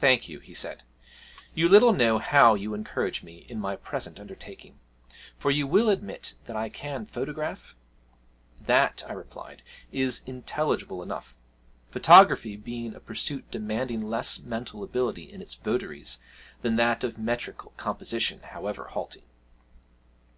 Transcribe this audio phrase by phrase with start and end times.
[0.00, 0.82] 'Thank you,' he said;
[1.54, 4.78] 'you little know how you encourage me in my present undertaking
[5.38, 7.74] for you will admit that I can photograph?'
[8.60, 11.34] 'That,' I replied, 'is intelligible enough,
[11.88, 16.18] photography being a pursuit demanding less mental ability in its votaries
[16.60, 19.24] than that of metrical composition, however halting.'